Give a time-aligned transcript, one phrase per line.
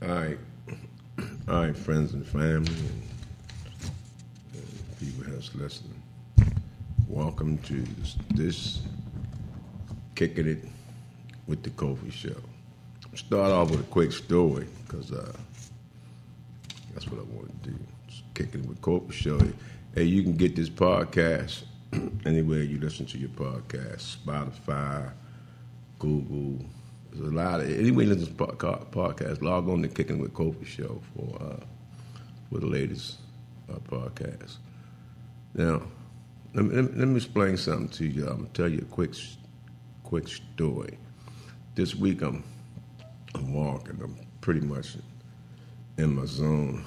[0.00, 0.38] All right,
[1.48, 3.02] all right, friends and family, and,
[4.54, 6.00] and people that's listening.
[7.08, 8.82] Welcome to this, this
[10.14, 10.64] kicking it
[11.48, 12.36] with the Kofi Show.
[13.16, 15.32] Start off with a quick story because uh,
[16.94, 17.76] that's what I want to do.
[18.06, 19.40] Just kicking it with Kofi Show.
[19.96, 21.64] Hey, you can get this podcast
[22.24, 25.10] anywhere you listen to your podcast, Spotify,
[25.98, 26.64] Google.
[27.12, 29.42] There's a lot of anyway listen to podcast.
[29.42, 31.64] Log on to Kicking with Kofi Show for uh,
[32.50, 33.18] for the latest
[33.70, 34.56] uh, podcast.
[35.54, 35.82] Now,
[36.54, 38.26] let me, let me explain something to you.
[38.26, 39.14] I'm gonna tell you a quick
[40.04, 40.98] quick story.
[41.74, 42.44] This week I'm
[43.34, 43.98] I'm walking.
[44.02, 44.96] I'm pretty much
[45.96, 46.84] in my zone.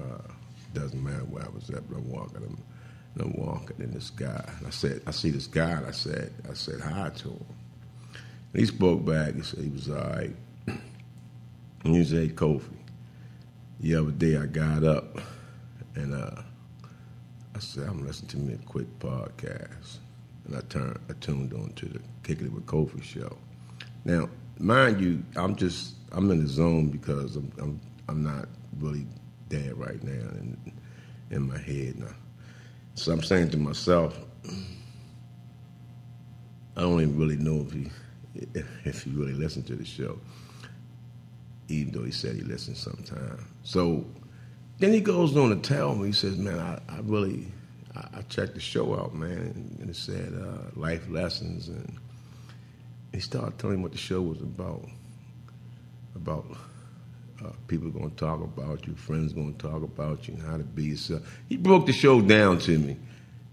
[0.00, 0.32] Uh,
[0.74, 2.36] doesn't matter where I was at, but I'm walking.
[2.36, 2.58] I'm,
[3.20, 4.44] I'm walking, and this guy.
[4.58, 7.46] And I said, I see this guy, and I said, I said hi to him.
[8.52, 9.34] And he spoke back.
[9.34, 10.34] He said he was all right.
[11.84, 12.64] And he said, Kofi,
[13.80, 15.18] the other day I got up,
[15.94, 16.42] and uh,
[17.54, 19.98] I said, I'm listening to me a quick podcast.
[20.46, 23.36] And I turned, I tuned on to the Kicking It with Kofi show.
[24.04, 24.28] Now,
[24.58, 29.06] mind you, I'm just, I'm in the zone because I'm, I'm, I'm not really
[29.48, 30.56] there right now in,
[31.30, 32.14] in my head now.
[32.94, 34.18] So I'm saying to myself,
[36.76, 37.90] I don't even really know if he
[38.84, 40.18] if he really listened to the show,
[41.68, 43.44] even though he said he listened sometime.
[43.62, 44.04] So
[44.78, 47.46] then he goes on to tell me, he says, "Man, I, I really
[47.94, 51.98] I, I, checked the show out, man, and it said uh, life lessons, and
[53.12, 54.88] he started telling me what the show was about,
[56.14, 56.46] about."
[57.40, 60.56] Uh, people going to talk about you, friends going to talk about you, and how
[60.56, 61.22] to be yourself.
[61.48, 62.96] He broke the show down to me,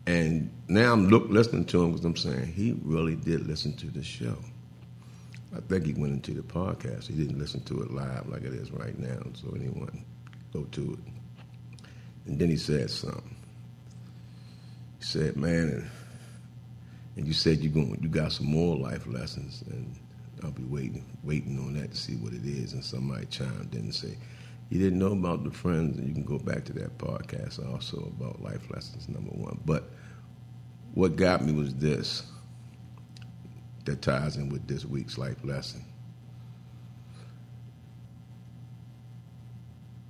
[0.07, 3.85] and now I'm look, listening to him because I'm saying he really did listen to
[3.87, 4.37] the show.
[5.55, 7.07] I think he went into the podcast.
[7.07, 10.03] He didn't listen to it live like it is right now, so anyone
[10.51, 11.79] go to it.
[12.25, 13.35] And then he said something.
[14.99, 15.89] He said, "Man, and,
[17.15, 19.95] and you said you going, you got some more life lessons, and
[20.43, 23.81] I'll be waiting, waiting on that to see what it is." And somebody chimed in
[23.81, 24.17] and say,
[24.69, 28.11] "You didn't know about the friends, and you can go back to that podcast also
[28.17, 29.89] about life lessons number one." But
[30.95, 32.23] what got me was this
[33.85, 35.83] that ties in with this week's life lesson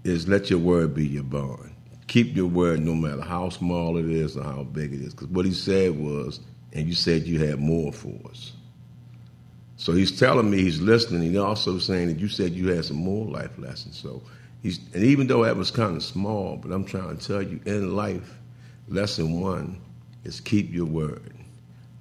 [0.04, 1.74] is let your word be your bond.
[2.08, 5.14] Keep your word no matter how small it is or how big it is.
[5.14, 6.40] Because what he said was,
[6.74, 8.54] and you said you had more for us.
[9.78, 11.24] So he's telling me he's listening.
[11.24, 13.98] He's also saying that you said you had some more life lessons.
[13.98, 14.22] So
[14.62, 17.60] he's, and even though that was kind of small, but I'm trying to tell you
[17.66, 18.38] in life,
[18.88, 19.82] lesson one
[20.24, 21.35] is keep your word.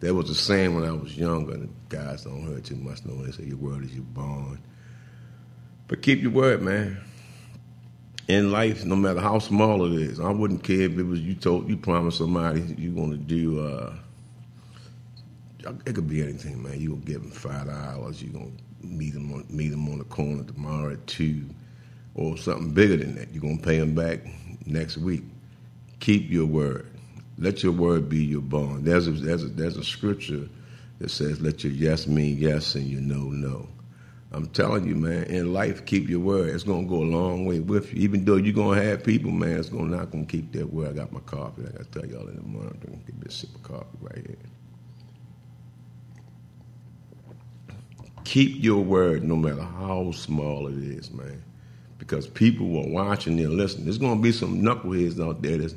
[0.05, 3.25] There was a saying when I was younger, and guys don't hear too much no
[3.25, 4.59] they say your word is your bond.
[5.89, 6.99] But keep your word, man.
[8.29, 11.35] In life, no matter how small it is, I wouldn't care if it was you
[11.35, 13.95] told you promised somebody you're gonna do uh
[15.87, 16.79] it could be anything, man.
[16.79, 18.51] You gonna give them five dollars, you gonna
[18.83, 21.49] meet them on meet them on the corner tomorrow at two,
[22.15, 23.33] or something bigger than that.
[23.33, 24.21] You're gonna pay them back
[24.67, 25.23] next week.
[26.01, 26.94] Keep your word.
[27.39, 28.85] Let your word be your bond.
[28.85, 30.49] There's a, there's a, there's a scripture
[31.01, 33.69] that says, "Let your yes mean yes and your no no."
[34.33, 36.51] I'm telling you, man, in life, keep your word.
[36.51, 38.03] It's gonna go a long way with you.
[38.03, 40.91] Even though you're gonna have people, man, it's gonna not gonna keep their word.
[40.91, 41.63] I got my coffee.
[41.67, 42.79] I gotta tell y'all in the morning.
[42.85, 44.37] I'm gonna give me a sip of coffee right here.
[48.25, 51.43] Keep your word, no matter how small it is, man,
[51.99, 53.87] because people are watching and listening.
[53.87, 55.75] There's gonna be some knuckleheads out there that's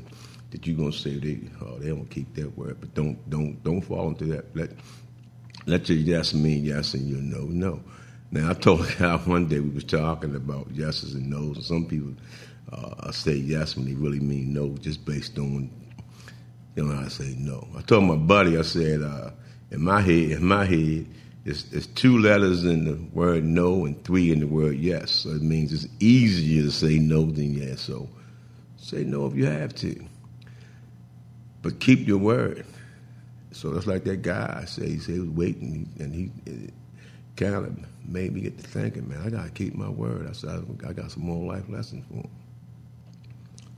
[0.51, 3.81] that you're gonna say they oh they don't keep their word, but don't don't don't
[3.81, 4.55] fall into that.
[4.55, 4.71] Let
[5.65, 7.81] let your yes mean yes and your no no.
[8.31, 11.65] Now I told a guy one day we was talking about yeses and nos, and
[11.65, 12.13] some people
[12.71, 15.69] uh, say yes when they really mean no, just based on
[16.75, 17.67] you know I say no.
[17.77, 19.31] I told my buddy I said uh,
[19.71, 21.07] in my head in my head.
[21.45, 25.11] It's, it's two letters in the word no and three in the word yes.
[25.11, 27.79] So it means it's easier to say no than yes.
[27.79, 28.09] So
[28.75, 30.05] say no if you have to
[31.61, 32.65] but keep your word.
[33.51, 34.87] So that's like that guy I said.
[34.87, 36.31] He said he was waiting, and he,
[37.35, 37.77] kind of
[38.07, 40.27] made me get to thinking, man, I gotta keep my word.
[40.27, 42.29] I said I got some more life lessons for him.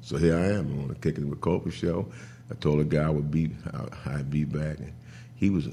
[0.01, 2.07] So here I am on the Kicking with Kofi show.
[2.49, 3.51] I told a guy I would be,
[4.05, 4.93] I'd be back, and
[5.35, 5.67] he was.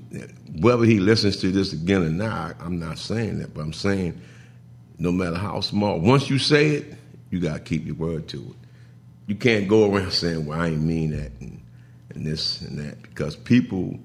[0.60, 4.20] Whether he listens to this again or not, I'm not saying that, but I'm saying,
[4.98, 6.94] no matter how small, once you say it,
[7.30, 8.56] you gotta keep your word to it.
[9.26, 11.60] You can't go around saying, "Well, I ain't mean that." And,
[12.16, 13.98] and this and that because people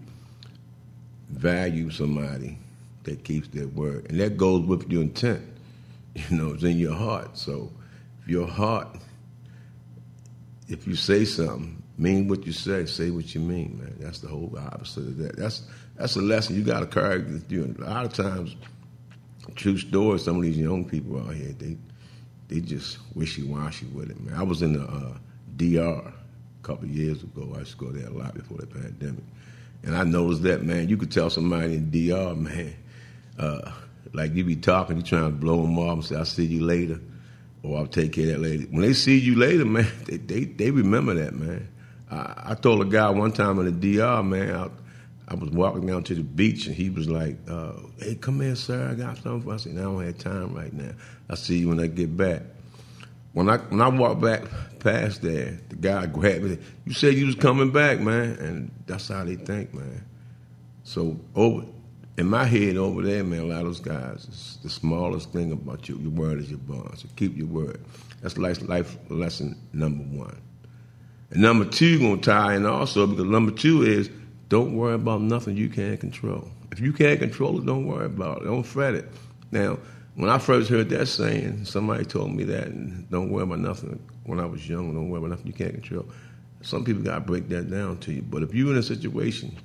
[1.30, 2.58] value somebody
[3.04, 5.42] that keeps their word, and that goes with your intent.
[6.30, 7.38] You know, it's in your heart.
[7.38, 7.72] So
[8.22, 8.98] if your heart,
[10.68, 13.96] if you say something, mean what you say, say what you mean, man.
[13.98, 15.38] That's the whole opposite of that.
[15.38, 15.64] That's
[15.96, 17.74] that's a lesson you got to carry with you.
[17.80, 18.58] a lot of times,
[19.56, 20.20] true story.
[20.20, 21.78] Some of these young people out here, they
[22.50, 24.38] they just wishy washy with it, man.
[24.38, 25.14] I was in the uh,
[25.56, 26.12] DR
[26.62, 27.54] couple years ago.
[27.56, 29.24] I used to go there a lot before the pandemic,
[29.84, 30.90] and I noticed that, man.
[30.90, 32.74] You could tell somebody in DR, man.
[33.38, 33.72] Uh,
[34.14, 36.64] like you be talking, you trying to blow them off and say, "I'll see you
[36.64, 37.00] later,"
[37.64, 40.44] or "I'll take care of that later." When they see you later, man, they they,
[40.46, 41.68] they remember that, man.
[42.10, 44.56] I, I told a guy one time in the DR, man.
[44.56, 44.70] I,
[45.30, 48.56] I was walking down to the beach and he was like, uh, "Hey, come here,
[48.56, 48.90] sir.
[48.92, 50.92] I got something for you." I said, "I don't have time right now.
[51.30, 52.42] I'll see you when I get back."
[53.34, 54.44] When I when I walked back
[54.80, 56.58] past there, the guy grabbed me.
[56.86, 60.04] You said you was coming back, man, and that's how they think, man.
[60.84, 61.66] So over
[62.18, 65.88] in my head over there, man, a lot of those guys, the smallest thing about
[65.88, 66.98] you, your word is your bond.
[66.98, 67.84] So keep your word.
[68.22, 70.40] That's life, life lesson number one.
[71.32, 74.10] And number two, to tie in also because number two is
[74.50, 76.50] don't worry about nothing you can't control.
[76.72, 78.46] If you can't control it, don't worry about it.
[78.46, 79.10] Don't fret it.
[79.52, 79.78] Now,
[80.16, 84.00] when I first heard that saying, somebody told me that, and don't worry about nothing.
[84.26, 86.06] When I was young, don't worry about nothing you can't control.
[86.62, 88.22] Some people got to break that down to you.
[88.22, 89.56] But if you're in a situation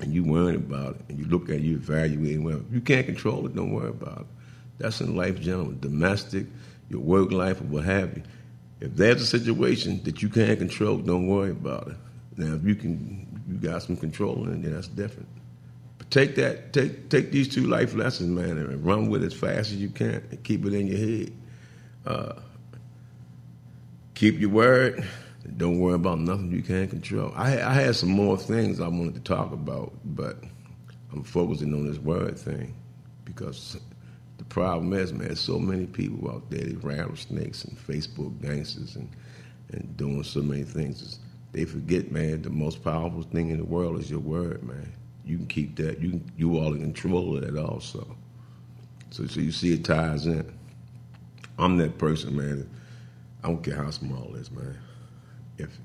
[0.00, 3.06] and you worry about it, and you look at it, you evaluate well, you can't
[3.06, 4.26] control it, don't worry about it.
[4.78, 6.46] That's in life, gentlemen, domestic,
[6.88, 8.22] your work life, or what have you.
[8.80, 11.96] If there's a situation that you can't control, don't worry about it.
[12.36, 15.28] Now, if you can, you got some control in it, that's different.
[16.10, 19.70] Take that, take take these two life lessons, man, and run with it as fast
[19.70, 21.32] as you can, and keep it in your head.
[22.06, 22.40] Uh,
[24.14, 25.06] keep your word.
[25.56, 27.32] Don't worry about nothing you can't control.
[27.36, 30.42] I, I had some more things I wanted to talk about, but
[31.12, 32.74] I'm focusing on this word thing
[33.24, 33.78] because
[34.38, 39.08] the problem is, man, so many people out there, they rattlesnakes and Facebook gangsters and,
[39.72, 41.18] and doing so many things.
[41.52, 44.92] They forget, man, the most powerful thing in the world is your word, man.
[45.28, 46.00] You can keep that.
[46.00, 48.16] You you all in control of that also.
[49.10, 50.52] So so you see it ties in.
[51.58, 52.68] I'm that person, man.
[53.44, 54.78] I don't care how small it is, man.
[55.58, 55.78] If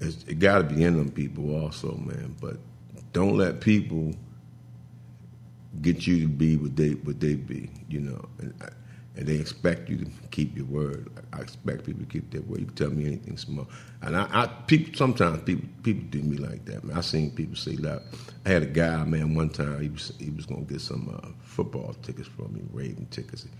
[0.00, 2.36] it's, it got to be in them people also, man.
[2.40, 2.58] But
[3.12, 4.14] don't let people
[5.82, 8.28] get you to be what they what they be, you know.
[8.38, 8.54] And,
[9.16, 11.10] and they expect you to keep your word.
[11.32, 12.60] I expect people to keep their word.
[12.60, 13.66] You can tell me anything small,
[14.02, 16.84] and I, I people sometimes people people do me like that.
[16.84, 18.02] Man, I seen people say that.
[18.44, 21.28] I had a guy, man, one time he was he was gonna get some uh,
[21.42, 23.44] football tickets from me, Raven tickets.
[23.44, 23.50] He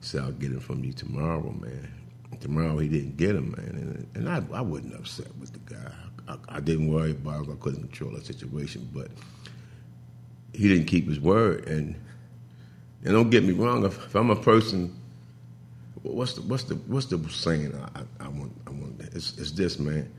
[0.00, 1.92] said, "I'll get them from you tomorrow, man."
[2.40, 5.92] Tomorrow he didn't get them, man, and, and I I wasn't upset with the guy.
[6.28, 7.52] I, I didn't worry about it.
[7.52, 9.08] I couldn't control the situation, but
[10.52, 11.66] he didn't keep his word.
[11.66, 11.96] And
[13.04, 14.94] and don't get me wrong, if, if I'm a person,
[16.02, 17.74] what's the what's the what's the saying?
[17.94, 20.10] I, I, want I want it's, it's this man.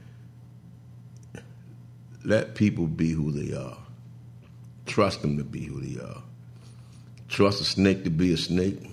[2.24, 3.78] Let people be who they are.
[4.86, 6.22] Trust them to be who they are.
[7.30, 8.90] Trust a snake to be a snake.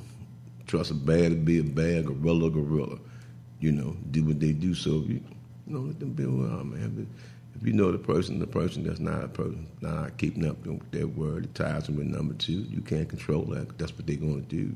[0.66, 2.98] Trust a bear to be a bear, gorilla, gorilla.
[3.60, 4.74] You know, do what they do.
[4.74, 5.20] So you,
[5.66, 7.08] you know, let them be who they are, man
[7.60, 10.90] if you know the person, the person that's not a person, not keeping up with
[10.92, 12.64] their word, it ties them with number two.
[12.70, 13.76] You can't control that.
[13.78, 14.72] That's what they're going to do.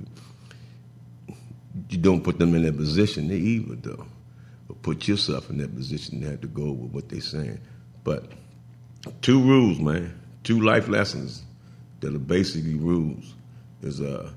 [1.89, 3.29] You don't put them in that position.
[3.29, 4.07] they're evil though,
[4.69, 6.21] but put yourself in that position.
[6.21, 7.61] You have to go with what they're saying.
[8.05, 8.31] But
[9.23, 10.19] two rules, man.
[10.45, 11.45] Two life lessons
[12.01, 13.35] that are basically rules
[13.83, 14.31] is uh,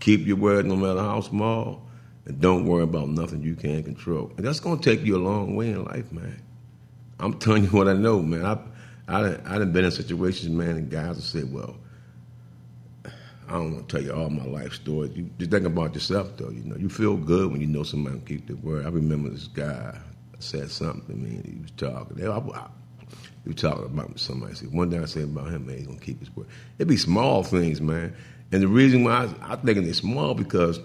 [0.00, 1.82] keep your word no matter how small,
[2.24, 4.32] and don't worry about nothing you can't control.
[4.36, 6.42] And that's going to take you a long way in life, man.
[7.20, 8.44] I'm telling you what I know, man.
[8.44, 8.58] I
[9.08, 11.76] I I done been in situations, man, and guys have said, "Well,
[13.48, 15.10] I don't want to tell you all my life story.
[15.14, 16.50] You just think about yourself, though.
[16.50, 18.84] You know, you feel good when you know somebody keep their word.
[18.86, 19.96] I remember this guy
[20.38, 22.26] said something to me, and he was talking.
[22.26, 22.68] I, I,
[23.44, 24.54] he was talking about somebody.
[24.54, 26.48] Said, one thing I said about him, man, he's gonna keep his word.
[26.78, 28.14] It be small things, man.
[28.52, 30.80] And the reason why I, I think it's small because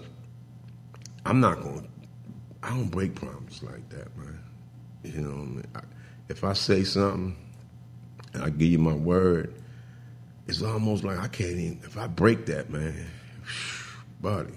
[1.26, 1.84] I'm not to
[2.62, 4.38] I don't break promises like that, man.
[5.02, 5.66] You know, what I mean?
[5.74, 5.80] I,
[6.28, 7.36] if I say something
[8.34, 9.52] and I give you my word,
[10.46, 13.06] it's almost like I can't even, if I break that, man,
[14.20, 14.54] body,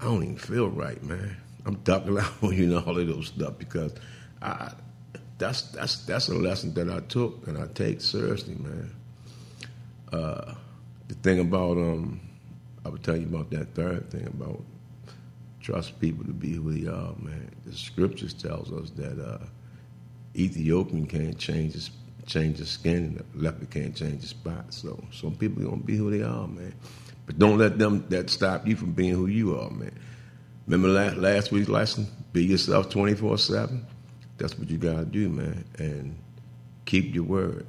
[0.00, 1.36] I don't even feel right, man.
[1.64, 3.92] I'm ducking out on you know all of those stuff because
[4.42, 4.72] I
[5.38, 8.90] that's that's that's a lesson that I took and I take seriously, man.
[10.12, 10.54] Uh,
[11.08, 12.20] the thing about um,
[12.84, 14.62] I would tell you about that third thing about
[15.60, 17.50] trust people to be who they are, man.
[17.66, 19.44] The scriptures tells us that uh,
[20.36, 21.90] Ethiopian can't change his
[22.26, 24.72] change his skin, and the leopard can't change his spot.
[24.72, 26.74] So some people gonna be who they are, man.
[27.26, 29.92] But don't let them that stop you from being who you are, man.
[30.66, 32.06] Remember last, last week's lesson?
[32.32, 33.86] Be yourself 24 7.
[34.38, 35.64] That's what you got to do, man.
[35.78, 36.16] And
[36.84, 37.66] keep your word.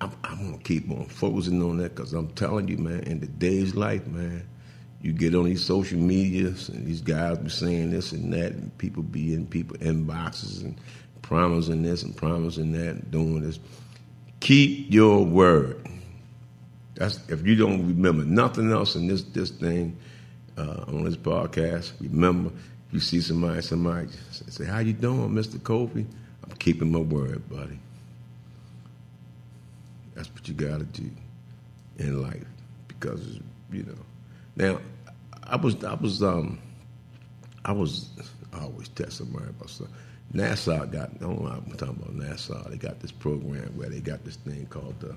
[0.00, 3.20] I'm, I'm going to keep on focusing on that because I'm telling you, man, in
[3.20, 4.46] today's life, man,
[5.00, 8.76] you get on these social medias and these guys be saying this and that, and
[8.78, 10.76] people be in people inboxes and
[11.26, 13.58] promising this and promising that doing this.
[14.40, 15.86] Keep your word.
[16.94, 19.96] That's if you don't remember nothing else in this this thing
[20.56, 21.92] uh, on this podcast.
[22.00, 22.50] Remember,
[22.88, 26.06] if you see somebody, somebody say, "How you doing, Mister Kofi?"
[26.44, 27.78] I'm keeping my word, buddy.
[30.14, 31.10] That's what you got to do
[31.98, 32.46] in life
[32.88, 33.38] because
[33.72, 33.94] you know.
[34.54, 34.80] Now,
[35.42, 36.58] I was I was um
[37.64, 38.10] I was
[38.54, 39.88] I always tell somebody about stuff.
[40.34, 42.68] NASA got I don't know I'm talking about NASA.
[42.70, 45.14] They got this program where they got this thing called the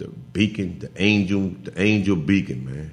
[0.00, 2.90] the beacon, the angel, the angel beacon, man.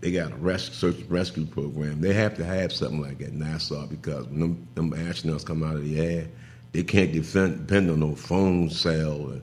[0.00, 2.00] They got a rescue, search and rescue program.
[2.00, 5.74] They have to have something like that NASA because when them, them astronauts come out
[5.74, 6.28] of the air,
[6.72, 9.42] they can't defend, depend on no phone cell and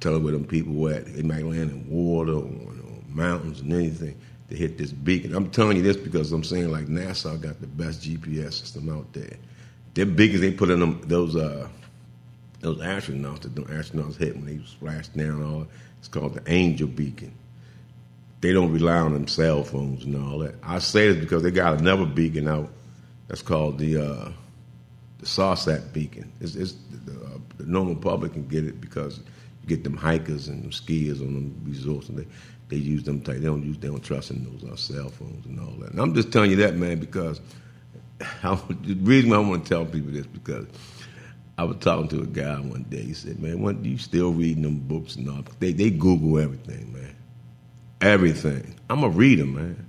[0.00, 1.06] tell where them people at.
[1.12, 4.16] They might land in water or, or mountains and anything
[4.50, 5.34] to hit this beacon.
[5.34, 9.12] I'm telling you this because I'm saying like NASA got the best GPS system out
[9.12, 9.36] there.
[9.96, 11.68] Their beacons they put in them those uh
[12.60, 15.66] those astronauts that the astronauts hit when they splash down all
[15.98, 17.34] it's called the angel beacon.
[18.42, 20.54] They don't rely on them cell phones and all that.
[20.62, 22.70] I say this because they got another beacon out
[23.26, 24.32] that's called the uh,
[25.18, 26.30] the SARSAT beacon.
[26.42, 26.74] It's, it's
[27.06, 29.20] the, uh, the normal public can get it because
[29.62, 32.26] you get them hikers and them skiers on them resorts and they
[32.68, 33.40] they use them tight.
[33.40, 33.78] They don't use.
[33.78, 35.92] They don't trust in those uh, cell phones and all that.
[35.92, 37.40] And I'm just telling you that, man, because
[38.42, 40.66] The reason I want to tell people this because
[41.58, 43.02] I was talking to a guy one day.
[43.02, 45.44] He said, "Man, when you still reading them books and all?
[45.58, 47.16] They they Google everything, man.
[48.00, 48.74] Everything.
[48.90, 49.86] I'm a reader, man.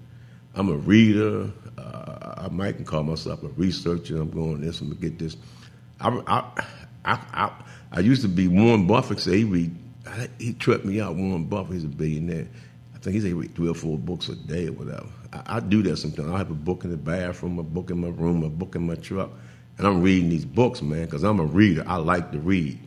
[0.55, 1.51] I'm a reader.
[1.77, 4.19] Uh, I might can call myself a researcher.
[4.19, 4.81] I'm going this.
[4.81, 5.35] I'm gonna get this.
[5.99, 6.63] I I
[7.05, 7.51] I, I,
[7.91, 9.19] I used to be Warren Buffett.
[9.19, 9.75] Say he read.
[10.39, 11.15] He tripped me out.
[11.15, 11.73] Warren Buffett.
[11.75, 12.47] He's a billionaire.
[13.07, 15.07] I think he's a read three or four books a day or whatever.
[15.31, 16.29] I, I do that sometimes.
[16.29, 18.85] I have a book in the bathroom, a book in my room, a book in
[18.85, 19.29] my truck,
[19.77, 21.85] and I'm reading these books, man, because I'm a reader.
[21.87, 22.77] I like to read.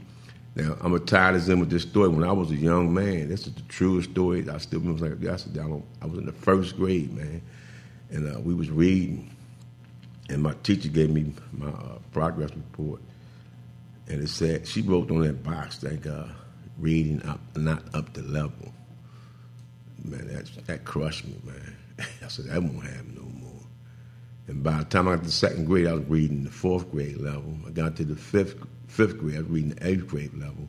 [0.57, 2.11] Now I'm gonna tie this in with this story.
[2.11, 4.47] When I was a young man, this is the truest story.
[4.47, 5.63] I still remember like yesterday.
[6.03, 7.41] I was in the first grade, man,
[8.11, 9.35] and uh, we was reading,
[10.29, 13.01] and my teacher gave me my uh, progress report,
[14.07, 16.27] and it said she wrote on that box like uh,
[16.79, 18.71] reading up not up to level
[20.05, 21.77] man, that that crushed me, man.
[22.25, 23.61] I said that won't happen no more.
[24.49, 27.19] And by the time I got to second grade, I was reading the fourth grade
[27.19, 27.55] level.
[27.67, 28.57] I got to the fifth
[28.89, 30.69] fifth grade, I was reading the eighth grade level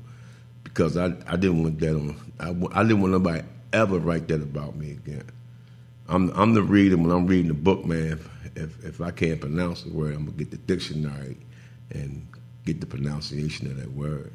[0.63, 2.15] because I I didn't want that on.
[2.39, 5.25] I, I didn't want nobody ever write that about me again.
[6.07, 8.19] I'm I'm the reader when I'm reading the book, man.
[8.55, 11.38] If if I can't pronounce the word, I'm gonna get the dictionary
[11.91, 12.27] and
[12.65, 14.33] get the pronunciation of that word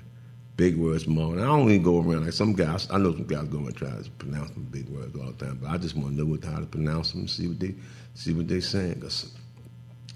[0.57, 1.33] big words, small.
[1.33, 2.89] And I don't even go around like some guys.
[2.91, 5.59] I know some guys go and try to pronounce some big words all the time,
[5.63, 7.75] but I just want to know what, how to pronounce them, see what they
[8.15, 9.03] see what they saying,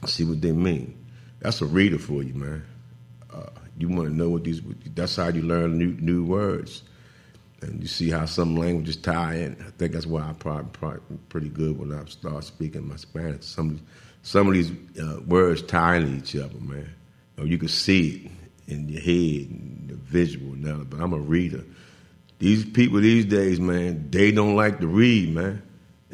[0.07, 0.97] see what they mean.
[1.41, 2.65] That's a reader for you, man.
[3.33, 3.47] Uh,
[3.79, 4.61] you want to know what these.
[4.95, 6.83] That's how you learn new new words,
[7.63, 9.57] and you see how some languages tie in.
[9.67, 13.45] I think that's why I probably, probably pretty good when I start speaking my Spanish.
[13.45, 13.81] Some
[14.23, 14.71] some of these
[15.01, 16.91] uh, words tie into each other, man.
[17.39, 18.40] You, you can see it
[18.71, 20.85] in your head, and the visual now.
[20.85, 21.65] But I'm a reader.
[22.39, 25.63] These people these days, man, they don't like to read, man.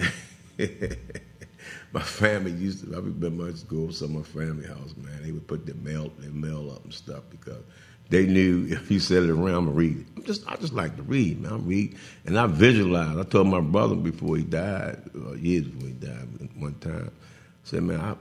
[1.92, 2.94] my family used to.
[2.94, 5.22] I remember I used to go to some of my family house, man.
[5.22, 7.62] They would put their mail, their mail up and stuff because
[8.10, 10.06] they knew if you said it around, I'm gonna read it.
[10.16, 11.52] I'm just, I just like to read, man.
[11.52, 13.16] I read and I visualize.
[13.16, 17.68] I told my brother before he died, uh, years before he died, one time, I
[17.68, 18.14] said, man, I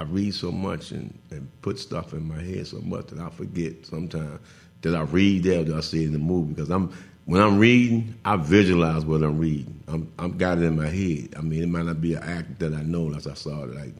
[0.00, 3.28] I read so much and, and put stuff in my head so much that I
[3.28, 4.40] forget sometimes
[4.80, 6.90] that I read there or that I see it in the movie because I'm
[7.26, 9.78] when I'm reading, I visualize what I'm reading.
[9.88, 11.34] I'm I'm got it in my head.
[11.36, 13.74] I mean, it might not be an act that I know as I saw it,
[13.74, 13.92] like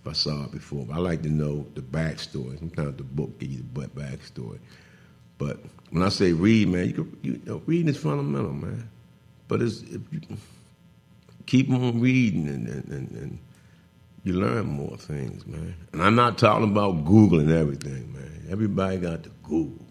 [0.00, 0.86] if I saw it before.
[0.86, 2.58] But I like to know the backstory.
[2.58, 4.58] Sometimes the book gives you the backstory.
[5.36, 5.58] But
[5.90, 8.88] when I say read, man, you, can, you know, reading is fundamental, man.
[9.48, 10.20] But it's if you
[11.44, 13.38] keep on reading and, and, and, and
[14.24, 15.74] you learn more things, man.
[15.92, 18.46] And I'm not talking about Googling everything, man.
[18.50, 19.84] Everybody got to Google.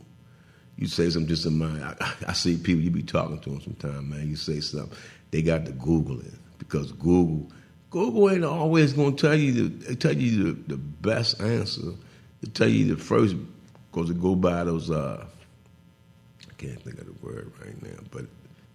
[0.77, 1.95] You say something just in my.
[1.99, 4.27] I, I see people, you be talking to them sometimes, man.
[4.27, 4.97] You say something,
[5.31, 7.51] they got to Google it because Google,
[7.89, 11.91] Google ain't always going to tell you the, tell you the, the best answer.
[12.41, 13.35] They tell you the first,
[13.91, 15.25] because it go by those, uh,
[16.49, 18.25] I can't think of the word right now, but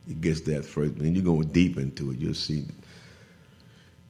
[0.09, 0.95] it gets that first.
[0.97, 2.67] When you go deep into it, you'll see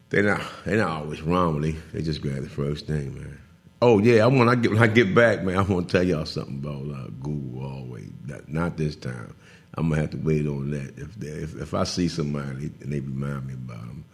[0.09, 1.23] they're not they're not always.
[1.63, 3.39] They they just grab the first thing, man.
[3.83, 5.57] Oh yeah, I want I get when I get back, man.
[5.57, 8.09] I want to tell y'all something about uh, Google always.
[8.27, 9.35] Not, not this time.
[9.75, 10.97] I'm gonna have to wait on that.
[10.97, 14.05] If they, if, if I see somebody and they remind me about them,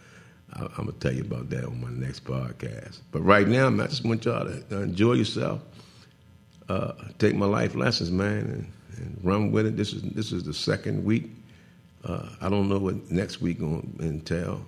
[0.54, 3.00] I, am gonna tell you about that on my next podcast.
[3.12, 5.62] But right now, man, I just want y'all to enjoy yourself.
[6.68, 9.76] Uh, take my life lessons, man, and, and, run with it.
[9.76, 11.30] This is this is the second week.
[12.04, 14.64] Uh, I don't know what next week gonna entail.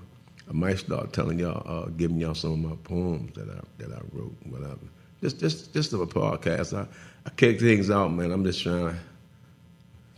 [0.48, 3.92] I might start telling y'all, uh, giving y'all some of my poems that I that
[3.92, 4.36] I wrote.
[4.44, 4.78] Whatever.
[5.20, 6.76] Just just just a podcast.
[6.76, 6.86] I
[7.26, 8.30] I kick things out, man.
[8.30, 8.96] I'm just trying to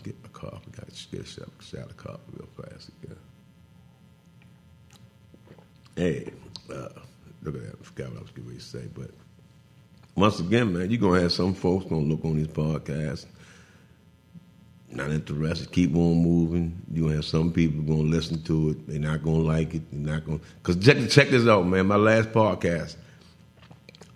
[0.03, 0.71] get my coffee.
[0.73, 3.17] Got to get a shot, shot of coffee real fast again.
[5.97, 6.33] Hey,
[6.71, 6.89] uh,
[7.43, 7.77] look at that.
[7.81, 9.11] I forgot what I was going to say, but
[10.17, 13.27] once again, man, you're gonna have some folks gonna look on these podcasts
[14.97, 15.71] not interested.
[15.71, 16.81] Keep on moving.
[16.93, 18.87] You gonna have some people gonna listen to it.
[18.87, 19.83] They're not gonna like it.
[19.93, 20.41] They're not gonna.
[20.63, 21.87] Cause check check this out, man.
[21.87, 22.97] My last podcast,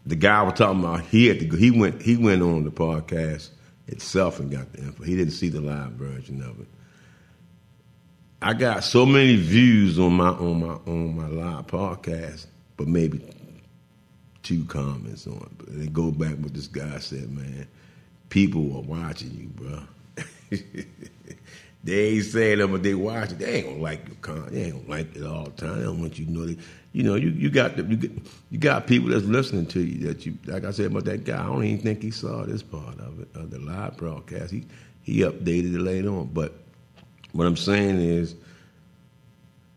[0.07, 1.57] the guy was talking about, he had to.
[1.57, 2.03] He went.
[2.03, 3.51] He went on the podcast
[3.87, 5.05] itself and got the info.
[5.05, 6.69] He didn't see the live version of it.
[8.43, 12.47] I got so many views on my on my on my live podcast,
[12.77, 13.23] but maybe
[14.43, 15.59] two comments on it.
[15.59, 17.69] But they go back what this guy said, man.
[18.31, 19.83] People are watching you, bro
[21.85, 23.39] they ain't saying that, but they watch it.
[23.39, 24.53] They ain't gonna like your content.
[24.53, 25.79] They ain't gonna like it all the time.
[25.79, 26.47] They don't want you to know.
[26.47, 26.57] They,
[26.93, 30.09] you know, you, you got the, you, you got people that's listening to you.
[30.09, 31.41] That you, like I said about that guy.
[31.41, 34.51] I don't even think he saw this part of it, of the live broadcast.
[34.51, 34.67] He
[35.03, 36.31] he updated it later on.
[36.33, 36.55] But
[37.33, 38.35] what I'm saying is,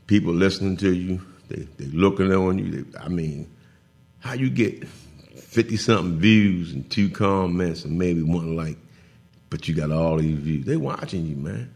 [0.07, 1.21] people listening to you.
[1.49, 2.83] They they looking on you.
[2.83, 3.49] They, I mean,
[4.19, 8.77] how you get fifty something views and two comments and maybe one like
[9.53, 10.65] but you got all these views.
[10.65, 11.71] They watching you, man.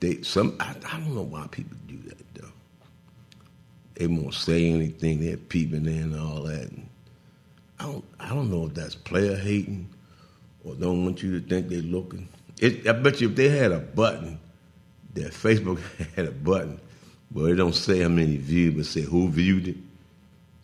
[0.00, 2.50] They some I, I don't know why people do that though.
[3.94, 5.20] They won't say anything.
[5.20, 6.62] They're peeping in and all that.
[6.62, 6.88] And
[7.78, 9.88] I don't I don't know if that's player hating
[10.64, 12.28] or don't want you to think they're looking.
[12.58, 14.40] It, I bet you if they had a button,
[15.12, 15.78] that Facebook
[16.16, 16.80] had a button
[17.32, 19.76] where it don't say how many views, but say who viewed it,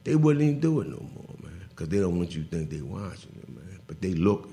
[0.03, 1.63] they wouldn't even do it no more, man.
[1.69, 3.79] Because they don't want you to think they watching it, man.
[3.87, 4.50] But they looking.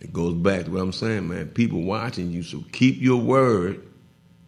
[0.00, 1.48] It goes back to what I'm saying, man.
[1.48, 3.86] People watching you, so keep your word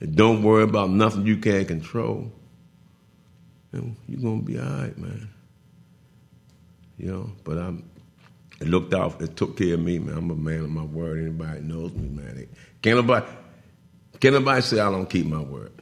[0.00, 2.32] and don't worry about nothing you can't control.
[3.72, 5.28] And you're gonna be all right, man.
[6.98, 7.88] You know, but I'm.
[8.60, 9.20] It looked out.
[9.20, 10.16] It took care of me, man.
[10.16, 11.20] I'm a man of my word.
[11.20, 12.38] Anybody knows me, man.
[12.38, 12.48] It,
[12.80, 13.26] can't nobody,
[14.20, 15.72] can't nobody say I don't keep my word.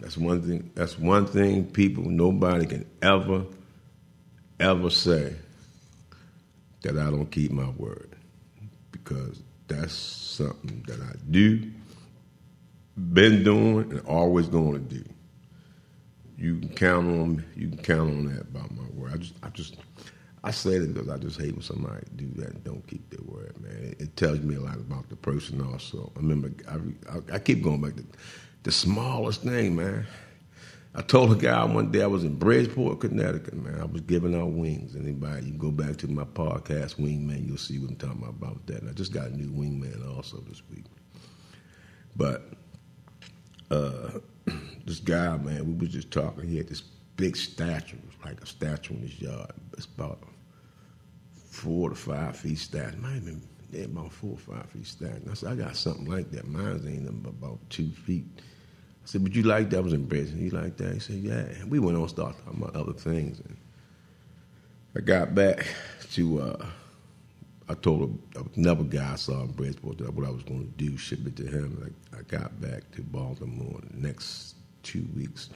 [0.00, 0.70] That's one thing.
[0.74, 1.66] That's one thing.
[1.66, 3.44] People, nobody can ever,
[4.60, 5.34] ever say
[6.82, 8.17] that I don't keep my word
[9.08, 11.70] because that's something that I do,
[12.96, 15.04] been doing, and always going to do.
[16.36, 19.12] You can count on you can count on that about my word.
[19.12, 19.76] I just I just
[20.44, 23.24] I say that because I just hate when somebody do that and don't keep their
[23.24, 23.72] word, man.
[23.92, 26.12] It, it tells me a lot about the person also.
[26.16, 26.76] I remember I,
[27.12, 28.04] I, I keep going back to
[28.62, 30.06] the smallest thing, man.
[30.94, 33.80] I told a guy one day I was in Bridgeport, Connecticut, man.
[33.80, 34.96] I was giving out wings.
[34.96, 38.80] Anybody, you go back to my podcast, Wingman, you'll see what I'm talking about that.
[38.80, 40.84] And I just got a new wingman also this week.
[42.16, 42.52] But
[43.70, 44.18] uh,
[44.86, 46.48] this guy, man, we was just talking.
[46.48, 46.82] He had this
[47.16, 49.52] big statue, like a statue in his yard.
[49.74, 50.22] It's about
[51.36, 52.96] four to five feet statue.
[52.96, 53.42] Might have been
[53.84, 55.30] about four or five feet statue.
[55.30, 56.48] I said, I got something like that.
[56.48, 58.24] Mine's ain't about two feet
[59.08, 59.78] said, but you like that?
[59.78, 60.38] I was in prison.
[60.38, 60.92] You like that?
[60.92, 61.32] He said, yeah.
[61.32, 63.40] And we went on start talking about other things.
[63.40, 63.56] And
[64.94, 65.66] I got back
[66.12, 66.66] to, uh,
[67.70, 68.18] I told
[68.54, 71.36] another guy I saw in Bridgeport that what I was going to do, ship it
[71.36, 71.94] to him.
[72.12, 75.48] I, I got back to Baltimore the next two weeks.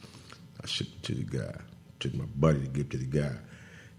[0.62, 1.54] I shipped it to the guy,
[2.00, 3.34] took my buddy to give to the guy.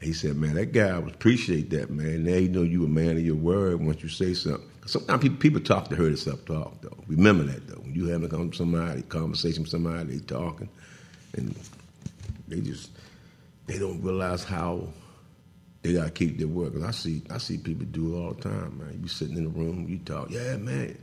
[0.01, 2.23] He said, man, that guy, I appreciate that, man.
[2.23, 4.67] Now you know you a man of your word once you say something.
[4.86, 6.98] Sometimes people, people talk to hurt self talk, though.
[7.08, 7.82] Remember that, though.
[7.82, 10.69] When you having a somebody, conversation with somebody, they talking,
[11.36, 11.56] and
[12.48, 12.91] they just,
[13.67, 14.88] they don't realize how
[15.84, 16.74] they gotta keep their word.
[16.74, 19.00] Cause I see, I see people do it all the time, man.
[19.02, 20.98] You sitting in the room, you talk, yeah, man.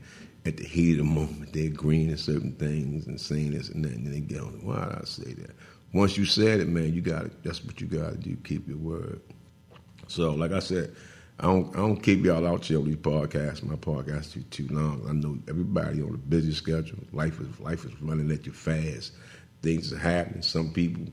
[0.46, 3.84] At the heat of the moment, they're agreeing to certain things and saying this and
[3.84, 4.64] that, and then they get on.
[4.64, 5.54] Why did I say that?
[5.92, 7.42] once you said it, man, you got it.
[7.42, 8.36] That's what you got to do.
[8.44, 9.20] Keep your word.
[10.08, 10.94] So, like I said,
[11.40, 13.62] I don't I don't keep y'all out here on these podcasts.
[13.62, 15.06] My podcast too too long.
[15.08, 16.98] I know everybody on a busy schedule.
[17.12, 19.12] Life is life is running at you fast.
[19.62, 20.42] Things are happening.
[20.42, 21.04] Some people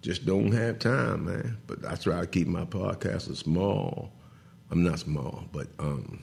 [0.00, 1.58] just don't have time, man.
[1.66, 4.10] But I try to keep my podcast small.
[4.70, 6.22] I'm not small, but um,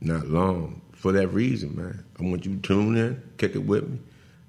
[0.00, 2.04] not long for that reason, man.
[2.20, 3.98] I want you to tune in, kick it with me.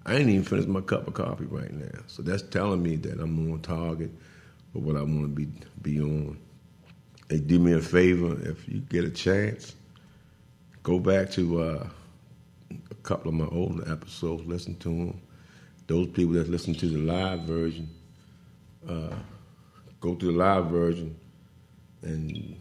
[0.06, 3.20] I ain't even finished my cup of coffee right now, so that's telling me that
[3.20, 4.12] I'm on target
[4.72, 5.48] for what I want to be
[5.82, 6.38] be on.
[7.30, 9.76] Hey, do me a favor if you get a chance,
[10.82, 11.88] go back to uh,
[12.90, 15.22] a couple of my older episodes, listen to them.
[15.88, 17.90] Those people that listen to the live version,
[18.88, 19.16] uh,
[20.00, 21.18] go to the live version
[22.02, 22.56] and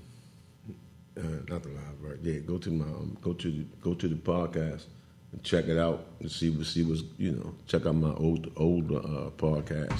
[1.17, 2.21] uh, not the live version.
[2.25, 4.87] Yeah, go to my um, go to the, go to the podcast
[5.31, 8.51] and check it out and see what see what's you know check out my old
[8.57, 9.97] older uh, podcast.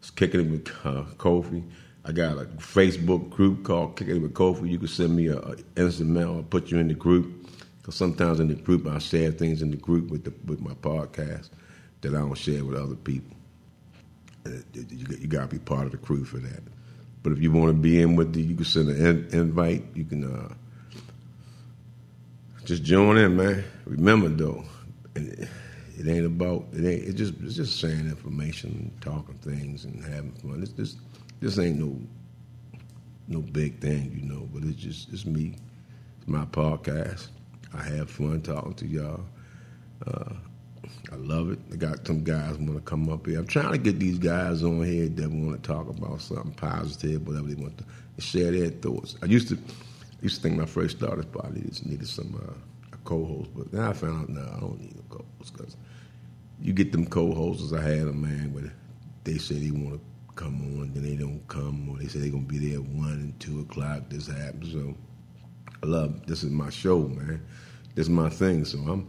[0.00, 1.62] It's kicking it with uh, Kofi.
[2.04, 4.70] I got a Facebook group called Kicking It with Kofi.
[4.70, 6.36] You can send me a, instant mail.
[6.36, 7.46] I'll put you in the group.
[7.78, 10.72] Because sometimes in the group, I share things in the group with the, with my
[10.72, 11.50] podcast
[12.00, 13.36] that I don't share with other people.
[14.46, 16.62] You, you got to be part of the crew for that.
[17.22, 19.84] But if you want to be in with the, you can send an in, invite.
[19.94, 20.54] You can uh,
[22.64, 23.64] just join in, man.
[23.84, 24.64] Remember though,
[25.14, 25.48] it,
[25.98, 27.08] it ain't about it ain't.
[27.08, 30.62] It just it's just sharing information, talking things, and having fun.
[30.62, 30.96] It's just
[31.40, 31.98] this ain't no
[33.28, 34.48] no big thing, you know.
[34.52, 35.56] But it's just it's me.
[36.18, 37.28] It's my podcast.
[37.72, 39.24] I have fun talking to y'all.
[40.06, 40.34] Uh,
[41.12, 41.58] I love it.
[41.72, 43.38] I got some guys want to come up here.
[43.38, 47.26] I'm trying to get these guys on here that want to talk about something positive,
[47.26, 47.84] whatever they want to
[48.20, 49.16] share their thoughts.
[49.22, 52.52] I used to I used to think my first started probably just needed some uh,
[52.92, 55.76] a co-host, but then I found out no, I don't need a co-host because
[56.60, 57.72] you get them co-hosts.
[57.72, 58.72] I had a man where
[59.24, 60.00] they say they want to
[60.34, 63.12] come on, then they don't come, or they say they're gonna be there at one
[63.12, 64.08] and two o'clock.
[64.08, 64.94] This happens, so
[65.82, 66.26] I love.
[66.26, 67.44] This is my show, man.
[67.94, 68.64] This is my thing.
[68.64, 69.08] So I'm.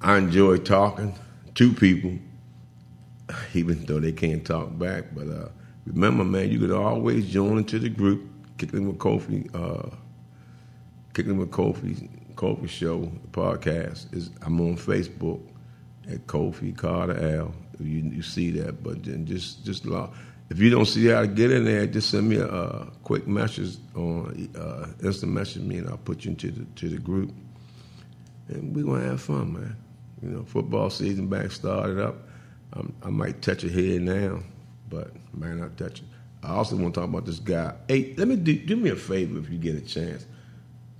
[0.00, 1.14] I enjoy talking
[1.54, 2.18] to people,
[3.54, 5.14] even though they can't talk back.
[5.14, 5.48] But uh,
[5.86, 8.22] remember, man, you could always join into the group,
[8.58, 9.94] kicking with Kofi, uh,
[11.14, 14.14] kicking with Kofi, Kofi Show podcast.
[14.14, 15.40] Is I'm on Facebook
[16.10, 17.54] at Kofi Carter L.
[17.84, 20.10] You, you see that, but then just just law
[20.52, 23.26] if you don't see how to get in there, just send me a, a quick
[23.26, 27.32] message on uh, instant message me, and I'll put you into the to the group,
[28.48, 29.76] and we're gonna have fun, man.
[30.20, 32.16] You know, football season back started up.
[32.74, 34.40] Um, I might touch it here now,
[34.90, 36.04] but might not touch it.
[36.42, 37.74] I also want to talk about this guy.
[37.88, 40.26] Hey, let me do, do me a favor if you get a chance.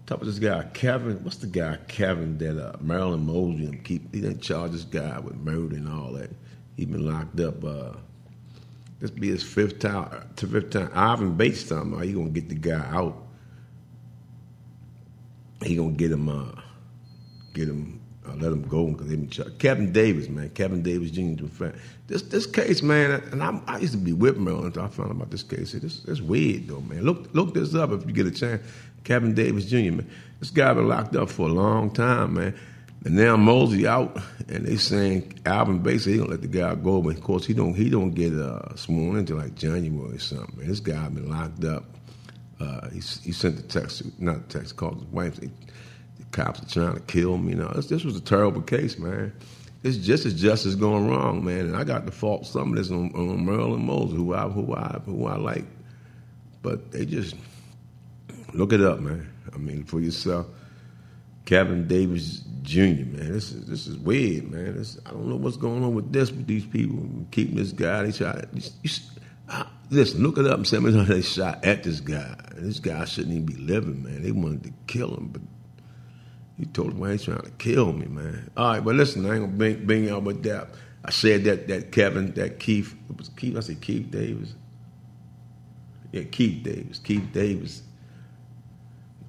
[0.07, 1.23] Talk about this guy Kevin.
[1.25, 4.15] What's the guy Kevin that uh, Marilyn Mosby keep?
[4.15, 6.31] He didn't charge this guy with murder and all that.
[6.77, 7.65] He been locked up.
[7.65, 7.93] Uh,
[9.01, 10.29] this be his fifth time.
[10.37, 10.91] To fifth time.
[10.95, 13.17] Ivan Bates talking about he gonna get the guy out.
[15.63, 16.29] He gonna get him.
[16.29, 16.61] Uh,
[17.55, 21.11] get him I let him go because they been ch- Kevin Davis, man, Kevin Davis
[21.11, 21.45] Jr.
[22.07, 25.11] This this case, man, and I, I used to be with Marilyn until I found
[25.11, 25.73] out about this case.
[25.73, 27.03] This this weird though, man.
[27.03, 28.63] Look look this up if you get a chance.
[29.03, 29.77] Kevin Davis Jr.
[29.77, 30.09] Man,
[30.39, 32.55] this guy been locked up for a long time, man.
[33.05, 34.17] And now Mosby out,
[34.49, 37.53] and they saying Ivan Bates he gonna let the guy go, but of course he
[37.53, 40.67] don't he don't get uh, sworn until like January or something.
[40.67, 41.85] This guy been locked up.
[42.61, 45.51] Uh, he, he sent the text, not the text, called his wife the
[46.31, 47.51] cops are trying to kill me.
[47.51, 49.33] You know, this, this was a terrible case, man.
[49.83, 51.61] It's just as justice going wrong, man.
[51.61, 54.75] And I got to fault some of this on, on Marilyn Mosby, who I who
[54.75, 55.65] I who I like.
[56.63, 57.35] But they just
[58.55, 59.29] look it up, man.
[59.53, 60.47] I mean, for yourself.
[61.45, 62.79] Kevin Davis Jr.
[62.79, 64.77] Man, this is this is weird, man.
[64.77, 66.99] This, I don't know what's going on with this with these people
[67.31, 68.05] keeping this guy.
[68.05, 68.45] They try.
[69.91, 72.37] listen, look it up and see how many they shot at this guy.
[72.55, 74.23] This guy shouldn't even be living, man.
[74.23, 75.43] They wanted to kill him, but
[76.59, 78.51] he told him, he's trying to kill me, man.
[78.57, 80.69] All right, but listen, I ain't gonna bring, bring y'all with that.
[81.05, 84.55] I said that that Kevin, that Keith, it was Keith, I said Keith Davis.
[86.13, 87.83] Yeah, Keith Davis, Keith Davis.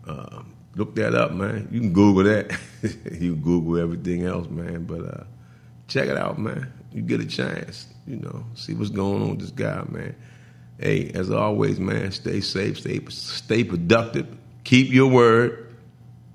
[0.08, 0.44] Uh,
[0.76, 1.68] look that up, man.
[1.72, 2.58] You can Google that.
[3.20, 4.86] you Google everything else, man.
[4.86, 5.24] But uh,
[5.88, 6.72] check it out, man.
[6.92, 10.16] You get a chance, you know, see what's going on with this guy, man.
[10.80, 14.28] Hey, as always, man, stay safe, stay stay productive,
[14.64, 15.64] keep your word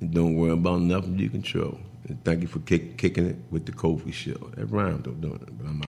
[0.01, 1.79] and don't worry about nothing you control.
[2.09, 4.51] And thank you for kick, kicking it with the Kofi show.
[4.57, 5.88] That rhymed, though, doing it, but I'm out.